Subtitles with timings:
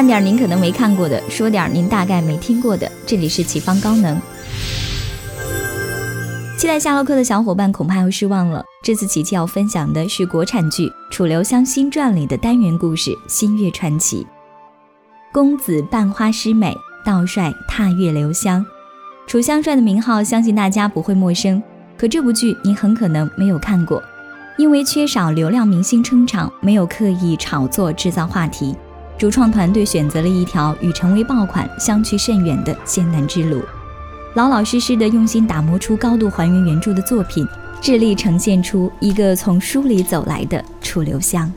[0.00, 2.90] 看点您可能没看过的，说点您大概没听过的。
[3.04, 4.18] 这里是启方高能。
[6.56, 8.64] 期待夏洛克的小伙伴恐怕要失望了。
[8.82, 14.22] 这次琪琪要分享的是国产剧《楚留香新传》里的单元故事《新月传奇》。
[15.34, 16.74] 公子半花施美，
[17.04, 18.64] 道帅踏月留香。
[19.26, 21.62] 楚香帅的名号，相信大家不会陌生。
[21.98, 24.02] 可这部剧您很可能没有看过，
[24.56, 28.74] 因为缺少流量明星撑场，没有刻意炒作制造话题。
[29.20, 33.60] 主创团队选择了一条与成为爆款相去甚远的艰难之路，
[34.32, 37.46] 老老实实的用心打磨出高度还原原著的作品，
[37.82, 41.52] 致力呈现出一个从书里走来的楚留香。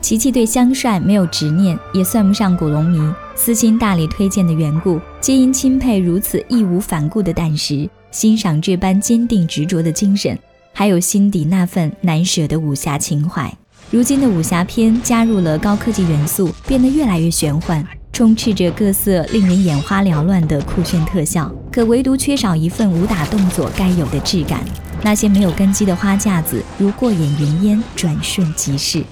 [0.00, 2.98] 琪琪对香帅没有执念，也算不上古龙迷，
[3.34, 10.38] 私心大力推荐的缘故，皆因钦佩如此义无反顾的胆识，欣赏这般坚定执着的精神，
[10.72, 13.54] 还有心底那份难舍的武侠情怀。
[13.90, 24.60] 如今的武侠片加入了高科技元素，变得越来越玄幻，充斥着各色令人眼花缭乱的酷炫特效，可唯独缺少一份武打动作该有的质感。
[25.02, 29.02] 那些没有根基的花架子，如过眼云烟，转瞬即逝。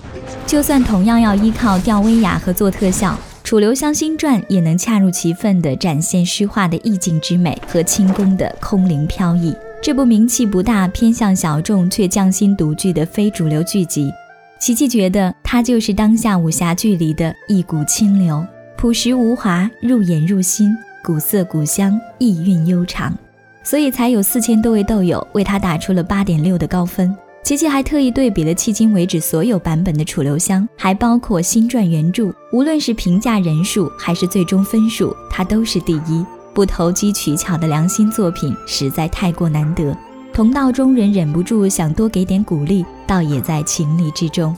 [0.47, 3.10] 就算同样要依靠吊威亚和做特效，
[3.42, 9.53] 《楚留香新传》也能恰如其分地展现虚化的意境之美和轻功的空灵飘逸。
[9.83, 14.12] 这部名气不大、偏向小众却匠心独具的非主流剧集。
[14.61, 18.45] 琪琪觉得它就是当下武侠剧里的一股清流，
[18.77, 23.17] 朴实无华，入眼入心，古色古香，意韵悠长，
[23.62, 27.17] 所以才有四千多位豆友为他打出了八点六的高分。
[27.45, 36.27] 琪琪还特意对比了迄今为止所有版本的楚留香，还包括新传原著，无论是评价人数还是最终分数，他都是第一。
[36.53, 39.97] 不投机取巧的良心作品实在太过难得。
[40.39, 44.56] 同道中人忍不住想多给点鼓励，倒也在情理之中。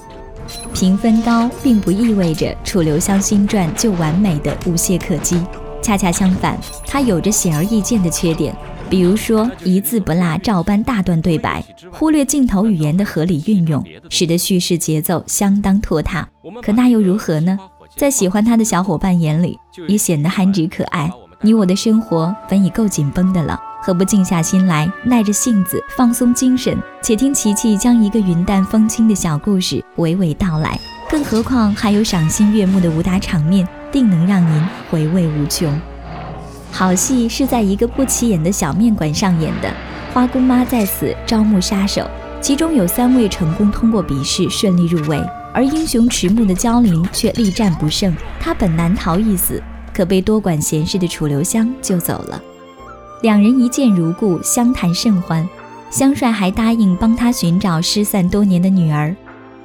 [0.74, 5.42] 评分高并不意味着《楚留香新传》就完美的无懈可击，
[5.80, 8.54] 恰恰相反，它有着显而易见的缺点，
[8.90, 16.28] 比如说一字不落照搬大段对白，忽略镜头语言的合理运用，使得叙事节奏相当拖沓。
[16.60, 17.58] 可那又如何呢？
[17.96, 19.58] 在喜欢他的小伙伴眼里，
[19.88, 21.10] 也显得憨直可爱。
[21.40, 23.58] 你我的生活本已够紧绷的了。
[23.82, 30.78] 何不静下心来，耐着性子，放松精神，且听琪琪将一个云淡风轻的小故事娓娓道来。
[31.08, 35.80] 更何况还有赏心悦目的武打场面，定能让您回味无穷。
[36.70, 39.74] 好戏是在一个不起眼的小面馆上演的，
[40.12, 42.08] 花姑妈在此招募杀手，
[42.40, 45.18] 其中有三位成功通过笔试，顺利入围，
[45.52, 48.14] 而英雄迟暮的焦林却力战不胜。
[48.38, 49.60] 她本难逃一死，
[49.92, 52.40] 可被多管闲事的楚留香救走了。
[53.22, 55.46] 两人一见如故，相谈甚欢。
[55.90, 59.14] 香帅还答应帮他寻找失散多年的女儿。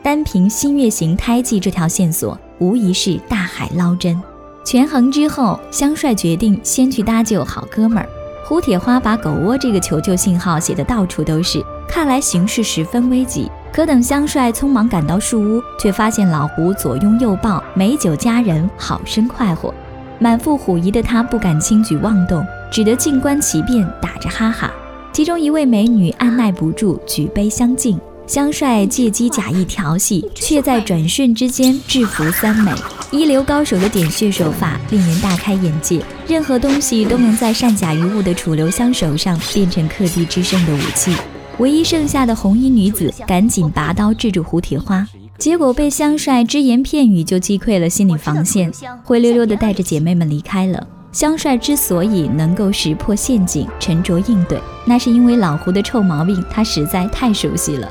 [0.04, 4.22] 单凭新月形胎记这条线索，无疑是大海捞针。
[4.66, 8.10] 权衡之后，香帅决定先去搭救好哥们儿。
[8.44, 13.50] 胡铁花把狗窝这个求救信号写得到处都是，看来形势十分危急。
[13.72, 19.74] 可等香帅匆忙赶到树屋，却发现老胡左拥右抱，美酒佳人，好生快活。
[20.20, 22.46] 满腹狐疑的他不敢轻举妄动。
[22.72, 24.72] 只得静观其变，打着哈哈。
[25.14, 28.00] 其中一位美女按耐不住，举杯相敬。
[28.28, 32.72] 香帅借机假意调戏，却在转瞬之间制服三美。
[33.12, 41.16] 一流高手的点穴手法令人大开眼界，任何东西都能在善假于物的楚留香手上变成克敌制胜的武器。
[41.60, 48.72] 唯一剩下的红衣女子赶紧拔刀制住胡铁花，结果被香帅只言片语就击溃了心理防线，
[49.04, 50.86] 灰溜溜的带着姐妹们离开了。
[51.16, 57.90] 香帅之所以能够识破陷阱、沉着应对，那是因为老胡的臭毛病他实在太熟悉了。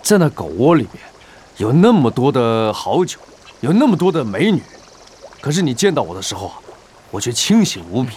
[0.00, 1.02] 在那狗窝里面，
[1.56, 3.18] 有那么多的好酒，
[3.62, 4.62] 有那么多的美女，
[5.40, 6.54] 可是你见到我的时候啊，
[7.10, 8.12] 我却清醒无比，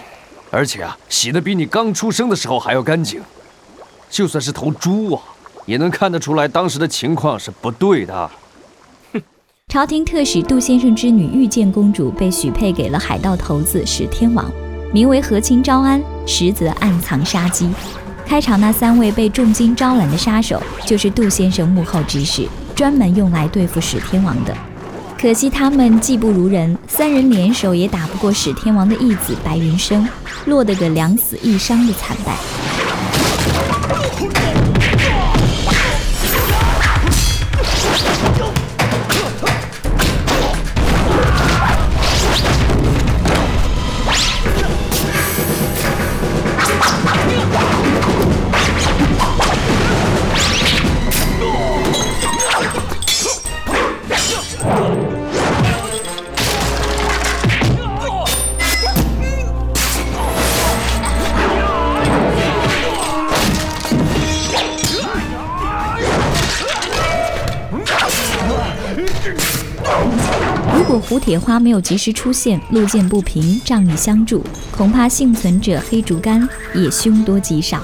[0.51, 3.19] 而且啊，洗得比你刚出生的时候还要干净。
[4.11, 5.23] 就算是头猪啊，
[5.65, 8.29] 也能看得出来当时的情况是不对的。
[9.69, 14.51] 朝廷特使杜先生之女玉见公主被许配给了海盗头子史天王，
[14.91, 17.69] 名为和亲招安，实则暗藏杀机。
[18.25, 24.57] 开场那三位被重金招揽的杀手，就是杜先生幕后指使，专门用来对付史天王的。
[25.21, 30.03] 可惜他们技不如人，三人联手也打不过史天王的义子白云生，
[30.47, 32.35] 落得个两死一伤的惨败。
[71.09, 77.81] 胡铁花没有及时出现，路见不平，仗义相助，恐怕幸存者黑竹竿也凶多吉少。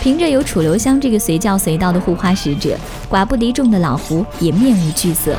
[0.00, 2.78] 凭着有楚留香这个随叫随到的护花使者，
[3.10, 5.36] 寡不敌众的老胡也面无惧色。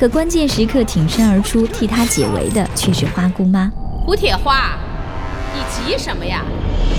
[0.00, 3.70] 可关键时刻挺身而出替他解围的却是花姑妈
[4.06, 4.78] 胡铁花，
[5.54, 6.42] 你急什么呀？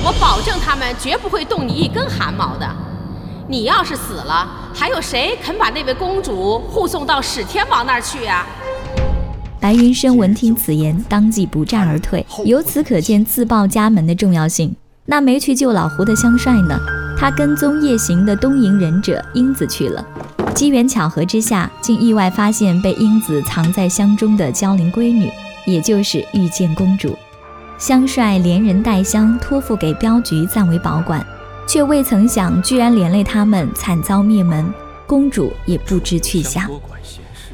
[0.05, 2.69] 我保证他们绝不会动你一根汗毛的。
[3.47, 8.45] 你要是死了，还有谁肯把那位公主护送到史天王那儿去呀？
[9.59, 12.23] 白云生闻听此言，当即不战而退。
[12.45, 14.75] 由此可见自报家门的重要性。
[15.05, 16.77] 那没去救老胡的香帅呢？
[17.17, 20.05] 他跟踪夜行的东瀛忍者英子去了。
[20.53, 25.31] 机缘巧合之下，竟意外发现被英子藏在箱中的娇灵闺女，
[25.65, 27.17] 也就是玉见公主。
[27.77, 31.25] 香帅连人带箱托付给镖局暂为保管，
[31.67, 34.71] 却未曾想，居然连累他们惨遭灭门，
[35.07, 36.69] 公主也不知去向。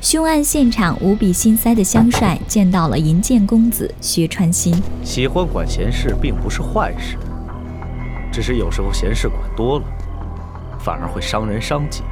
[0.02, 4.76] 凶案现场无比心塞的香帅见到了银剑公子薛川心。
[5.04, 7.18] 喜欢管闲事并不是坏事，
[8.32, 9.86] 只是有时候闲事管多了，
[10.80, 12.04] 反而会伤人伤己。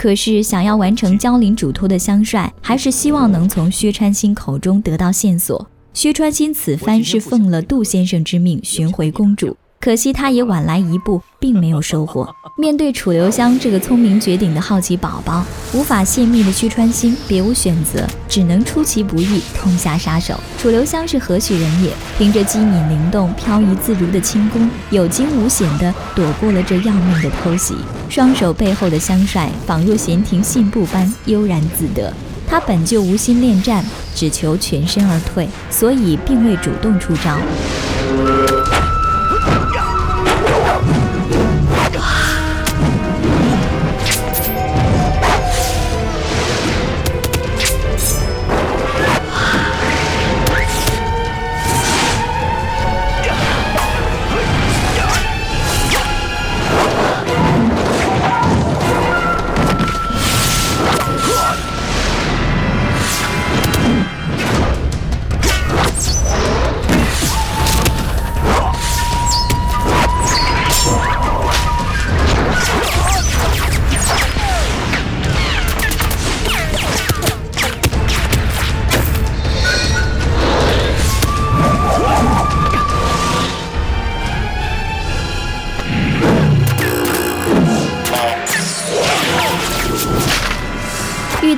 [0.00, 5.68] 可是，想要完成焦林嘱托的香帅，还是希望能从薛川新口中得到线索。
[5.92, 9.54] 薛川新此番是奉了杜先生之命寻回公主。
[9.82, 12.28] 可惜他也晚来一步，并没有收获。
[12.58, 15.42] 面对楚留香这个聪明绝顶的好奇宝宝，
[15.72, 20.38] 无法泄密的屈川新别无选择，只能出其不意，痛下杀手。
[20.58, 21.90] 楚留香是何许人也？
[22.18, 27.74] 凭着机敏灵动、飘逸自如的轻功，有惊无险地躲过了这要命的偷袭。
[28.10, 32.12] 双手背后的香帅，仿若闲庭信步般悠然自得。
[32.46, 33.82] 他本就无心恋战，
[34.14, 37.38] 只求全身而退，所以并未主动出招。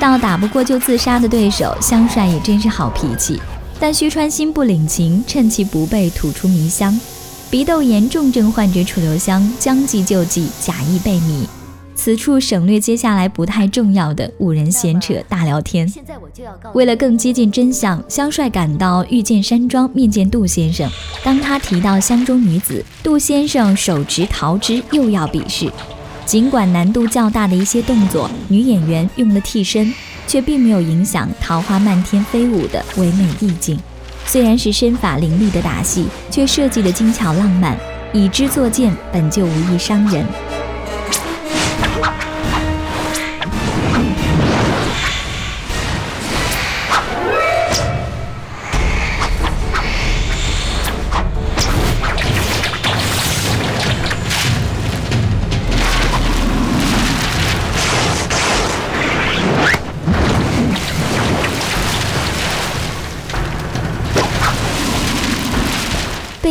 [0.03, 3.41] 到打不过就自杀的对手，香帅也真是好脾气。
[3.79, 6.99] 但薛川心不领情，趁其不备吐出迷香。
[7.49, 11.47] 鼻窦炎重症患者楚留香将计就计，假意被迷。
[11.95, 15.89] 此处省略接下来不太重要的五人闲扯大聊天。
[16.73, 20.91] 为了更接近真相，香帅赶到御剑山庄面见杜先生。
[21.23, 25.71] 当他提到箱中女子，杜先生手执桃枝，又要比试。
[26.25, 29.93] 尽管难度较大的一些动作，女演员用了替身，
[30.25, 33.79] 却并没有影响桃花漫天飞舞的唯美意境。
[34.25, 37.77] 虽然是身法凌厉的打戏，却设计的精巧浪漫。
[38.15, 40.23] 以之作剑本就无意伤人。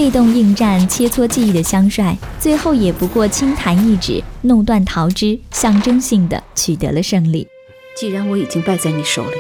[0.02, 7.47] 被动应战、切磋技艺的香帅，最后也不过轻弹一指，弄断桃枝，象征性的取得了胜利。
[7.97, 9.37] 既然我已经败在你手里，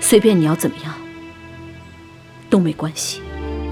[0.00, 0.94] 随便你要怎么样
[2.48, 3.20] 都没关系。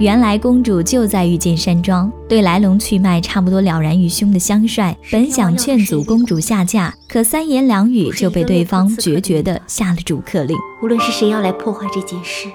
[0.01, 10.57] 原来公主就在御剑山庄，对来龙去脉差不多了然于胸的香帅，本想劝阻公主下嫁，可三言两语就被对方决绝的下了逐客令。
[10.83, 12.49] 无论是谁要来破坏这件事。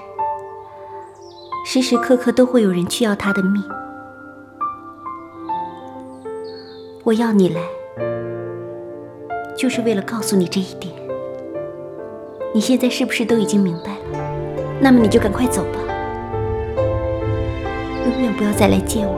[1.72, 3.62] 时时刻刻都会有人去要他的命，
[7.04, 7.60] 我要你来，
[9.56, 10.92] 就是为了告诉你这一点。
[12.52, 14.18] 你现在是不是都已经明白了？
[14.80, 15.78] 那么你就赶快走吧，
[18.04, 19.14] 永远不要再来见我，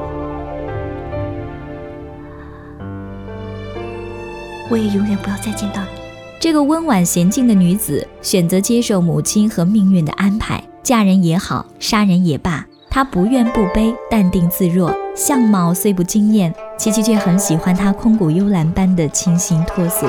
[4.70, 6.02] 我也永远不要再见到你。
[6.38, 14.92] 这个温婉娴静的女子选择接受母亲和命运的安排，嫁人也好，杀人也罢，他不怨不悲，淡定自若。
[15.14, 20.06] 相貌虽不惊艳，琪琪却很喜欢他空谷幽兰般的清新脱俗。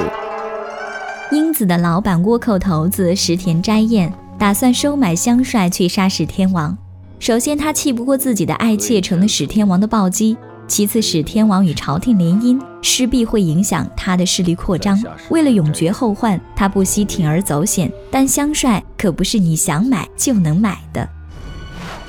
[1.31, 6.75] 英子的老板倭寇头子石田斋彦打算收买香帅去杀史天王。
[7.19, 10.35] 首先，他气不过自己的爱妾成了史天王的暴击；
[10.67, 14.99] 其次，使天王与朝廷联姻，势必会影响他的势力扩张。
[15.29, 17.91] 为了永绝后患，他不惜铤而走险。
[18.09, 21.07] 但香帅可不是你想买就能买的，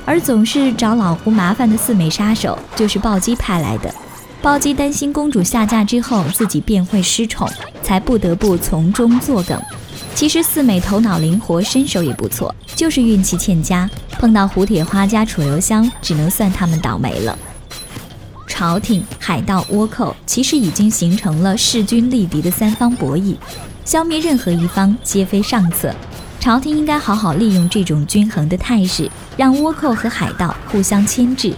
[0.06, 3.92] 而总是找老胡麻烦的四美杀手就是暴击派来的。
[4.40, 7.50] 暴击担心公主下嫁之后自己便会失宠，
[7.82, 9.60] 才不得不从中作梗。
[10.14, 13.90] 其实四美头脑灵活，身手也不错，就是运气欠佳。
[14.12, 17.36] 碰到胡铁花加楚留香，只能算他们倒霉了。
[18.56, 23.34] 朝廷、海盗、倭寇其实已经形成了势均力敌的三方博弈，
[23.84, 25.92] 消灭任何一方皆非上策。
[26.38, 31.52] 朝廷应该好好利用这种均衡的态势，让倭寇和海盗互相牵制。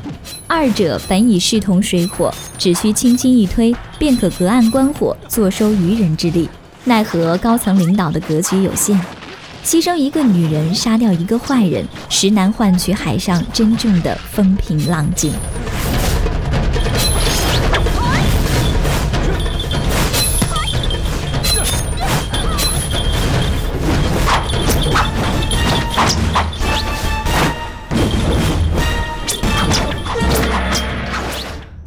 [0.46, 6.48] 二者本已势同水火，只需轻轻一推，便可隔岸观火，坐收渔人之利。
[6.84, 8.98] 奈何高层领导的格局有限。
[9.62, 15.30] 牺牲一个女人，杀掉一个坏人，实难换取海上真正的风平浪静。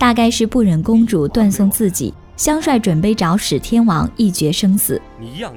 [0.10, 2.12] 大概是不忍公主断送自己。
[2.36, 5.00] 香帅准备找史天王一决生死，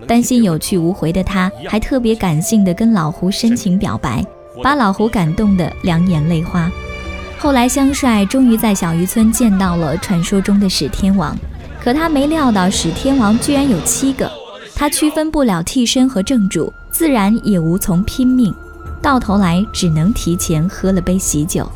[0.07, 4.23] 担心有去无回的他，还特别感性的跟老胡深情表白，
[4.63, 6.71] 把老胡感动的两眼泪花。
[7.39, 11.35] 后来香帅终于在小渔村见到了传说中的史天王，
[11.83, 14.31] 可他没料到史天王居然有七个，
[14.75, 18.55] 他区分不了替身和正主，自然也无从拼命，
[19.01, 21.67] 到头来只能提前喝了杯喜酒。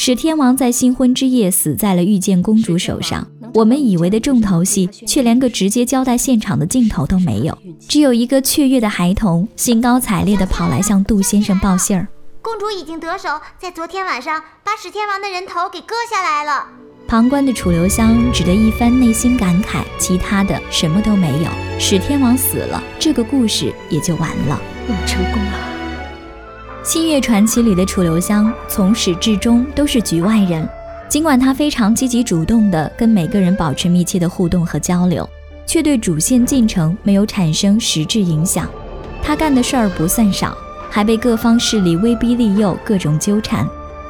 [0.00, 3.26] 史天王在新婚之夜死在了遇见公主手上。
[3.52, 12.06] 我们以为的重头戏，却连个直接交代现场的镜头都没有，只有一个雀跃的孩童兴高采烈地跑来向杜先生报信儿：
[12.40, 16.64] 公主已经得手，在昨天晚上把史天王的人头给割下来了。
[17.08, 21.50] 旁观的楚留香只得一番内心感慨，其他的什么都没有。
[21.76, 24.60] 史天王死了，这个故事也就完了。
[24.86, 25.64] 我们成功了。
[26.88, 30.66] 《新月传奇》里的楚留香从始至终都是局外人。
[31.06, 35.28] 尽管他非常积极主动地跟每个人保持密切的互动和交流，
[35.66, 38.66] 却对主线进程没有产生实质影响。
[39.22, 40.56] 他干的事儿不算少，
[40.88, 43.68] 还被各方势力威逼利诱，各种纠缠。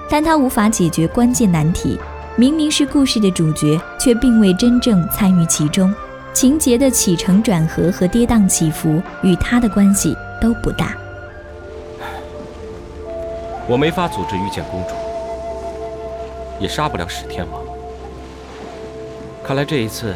[0.09, 1.99] 但他无法解决关键难题，
[2.37, 5.93] 明明是故事的主角，却并未真正参与其中。
[6.33, 10.97] 情节的起承转合和跌宕起伏与他的关系都不大。
[13.69, 14.95] 我没法阻止遇见公主。
[16.59, 17.63] 也杀不了史天王。
[19.45, 20.13] 看来这一次，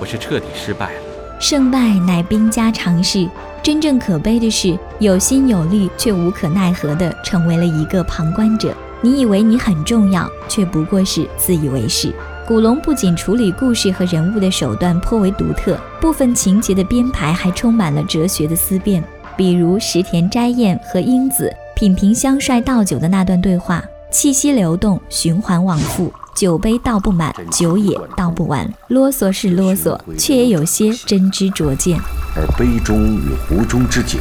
[0.00, 1.00] 我是彻底失败了。
[1.38, 3.28] 胜败乃兵家常事，
[3.62, 8.74] 真正可悲的是，有心有力却无可奈何的成为了一个旁观者。
[9.00, 12.12] 你以为你很重要，却不过是自以为是。
[12.46, 19.02] 古龙不仅处理故事和人物的手段颇为独特，部分情节的编排还充满了哲学的思辨。
[19.36, 21.52] 比如石田斋彦和英子
[21.82, 23.82] 品评香帅倒酒的那段对话。
[24.08, 28.72] 气息流动，循环往复，酒杯倒不满，酒也倒不完。
[28.86, 31.98] 啰嗦是啰嗦，却也有些真知灼见。
[32.36, 34.20] 而杯中与壶中之酒，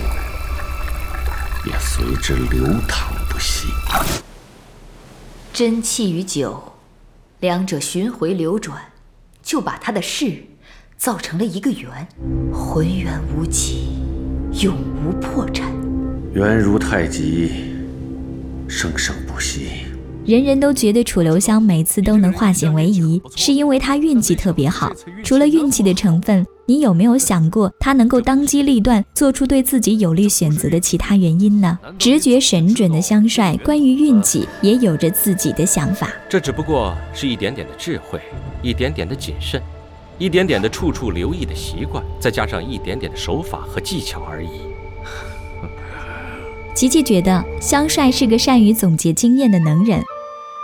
[1.63, 3.67] 也随之流淌不息。
[5.53, 6.59] 真气与酒，
[7.41, 8.75] 两者巡回流转，
[9.43, 10.45] 就把他的事
[10.97, 12.07] 造成了一个圆，
[12.51, 13.99] 浑圆无极，
[14.63, 14.75] 永
[15.05, 15.65] 无破绽。
[16.33, 17.51] 圆如太极。
[18.65, 19.67] 生生不息。
[20.25, 24.93] 人人都觉得楚留香每次都能化险为夷，是因为他运气特别好。
[25.25, 31.77] 除了运气的成分，你有没有想过他能够当机立断，做出对自己有利选择的其他原因呢？
[31.99, 36.07] 直觉神准的香帅，关于运气也有着自己的想法。
[36.29, 38.21] 这只不过是一点点的智慧，
[38.61, 39.61] 一点点的谨慎，
[40.17, 44.70] 一点点的处处留意的习惯，再加上一点点的手法和技巧而已。
[46.73, 50.01] 琪琪觉得香帅是个善于总结经验的能人，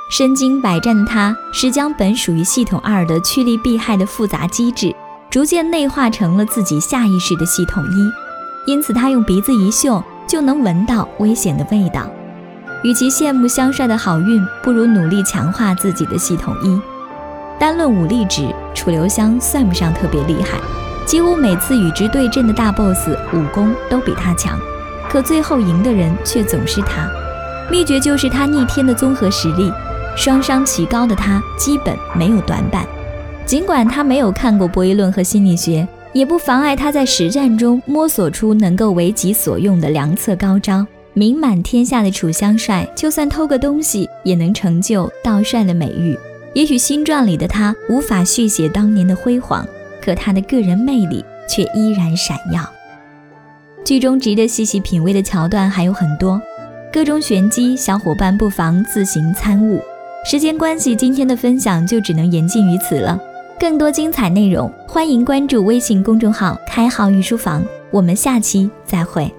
[0.10, 4.96] 身经百战的他，是将本属于系统二的趋利避害的复杂机制，
[5.30, 8.72] 逐渐内化成了自己下意识的系统一。
[8.72, 12.10] 因此，他用鼻子一嗅就能闻到危险的味道。
[12.84, 16.82] 与其羡慕香帅的好运，不如努力强化自己的系统一。
[17.60, 20.60] 单论武力值，楚留香算不上特别厉害，
[21.06, 24.58] 几乎每次与之对阵的大 boss 武功都比他强，
[25.10, 27.10] 可最后赢的人却总是他。
[27.70, 29.72] 秘诀就是他逆天的综合实力，
[30.16, 32.86] 双商齐高的他基本没有短板。
[33.46, 40.86] 尽管他没有看过博弈论和心理学，也不妨碍他在实战中摸索出能够为己所用的良策高招。
[41.14, 46.18] 名满天下的楚香帅，就算偷个东西，也能成就道帅的美誉。
[46.54, 49.66] 也许新传里的他无法续写当年的辉煌，
[50.02, 52.62] 可他的个人魅力却依然闪耀。
[53.88, 56.41] 剧中值得细细品味的桥段还有很多，
[56.91, 59.82] 各种玄机，小伙伴不妨自行参悟。
[60.29, 63.17] 时间关系，今天的分享就只能言尽于此了。
[63.58, 67.65] 更多精彩内容，欢迎关注微信公众号“开号御书房”。
[67.89, 69.34] 我们下期再会。